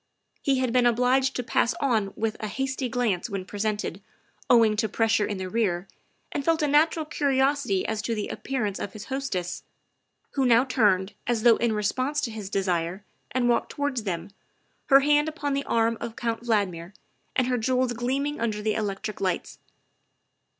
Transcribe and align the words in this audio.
He 0.41 0.57
had 0.57 0.73
been 0.73 0.87
obliged 0.87 1.35
to 1.35 1.43
pass 1.43 1.75
on 1.79 2.11
with 2.15 2.35
a 2.39 2.47
hasty 2.47 2.89
glance 2.89 3.29
when 3.29 3.45
presented, 3.45 4.01
owing 4.49 4.75
to 4.77 4.89
pressure 4.89 5.27
in 5.27 5.37
the 5.37 5.47
rear, 5.47 5.87
and 6.31 6.43
felt 6.43 6.63
a 6.63 6.67
natural 6.67 7.05
curiosity 7.05 7.85
as 7.85 8.01
to 8.01 8.15
the 8.15 8.27
appearance 8.29 8.79
of 8.79 8.93
his 8.93 9.05
hostess, 9.13 9.61
who 10.31 10.43
now 10.43 10.65
turned, 10.65 11.13
as 11.27 11.43
though 11.43 11.57
in 11.57 11.73
response 11.73 12.19
to 12.21 12.31
his 12.31 12.49
desire, 12.49 13.03
and 13.29 13.47
walked 13.47 13.69
towards 13.73 14.01
them, 14.01 14.31
her 14.87 15.01
hand 15.01 15.29
upon 15.29 15.53
the 15.53 15.65
arm 15.65 15.99
of 16.01 16.15
Count 16.15 16.41
Valdmir 16.41 16.93
and 17.35 17.45
her 17.45 17.59
jewels 17.59 17.93
gleaming 17.93 18.41
under 18.41 18.63
the 18.63 18.73
electric 18.73 19.21
lights. 19.21 19.59